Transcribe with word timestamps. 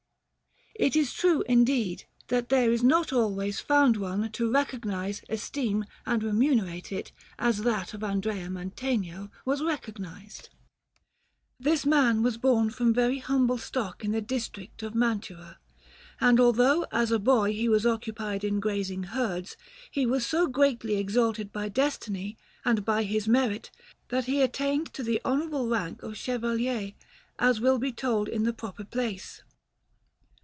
It 0.75 0.95
is 0.95 1.13
true, 1.13 1.43
indeed, 1.47 2.05
that 2.29 2.49
there 2.49 2.71
is 2.71 2.81
not 2.81 3.13
always 3.13 3.59
found 3.59 3.97
one 3.97 4.31
to 4.31 4.51
recognize, 4.51 5.21
esteem, 5.29 5.85
and 6.07 6.23
remunerate 6.23 6.91
it 6.91 7.11
as 7.37 7.59
that 7.59 7.93
of 7.93 8.03
Andrea 8.03 8.49
Mantegna 8.49 9.29
was 9.45 9.61
recognized. 9.61 10.49
This 11.59 11.85
man 11.85 12.23
was 12.23 12.39
born 12.39 12.71
from 12.71 12.95
very 12.95 13.19
humble 13.19 13.59
stock 13.59 14.03
in 14.03 14.11
the 14.11 14.21
district 14.21 14.81
of 14.81 14.95
Mantua; 14.95 15.59
and, 16.19 16.39
although 16.39 16.87
as 16.91 17.11
a 17.11 17.19
boy 17.19 17.53
he 17.53 17.69
was 17.69 17.85
occupied 17.85 18.43
in 18.43 18.59
grazing 18.59 19.03
herds, 19.03 19.57
he 19.91 20.07
was 20.07 20.25
so 20.25 20.47
greatly 20.47 20.95
exalted 20.95 21.51
by 21.51 21.69
destiny 21.69 22.37
and 22.65 22.83
by 22.85 23.03
his 23.03 23.27
merit 23.27 23.69
that 24.07 24.25
he 24.25 24.41
attained 24.41 24.91
to 24.93 25.03
the 25.03 25.21
honourable 25.23 25.67
rank 25.67 26.01
of 26.01 26.17
Chevalier, 26.17 26.93
as 27.37 27.61
will 27.61 27.77
be 27.77 27.91
told 27.91 28.27
in 28.27 28.43
the 28.43 28.53
proper 28.53 28.85
place. 28.85 29.43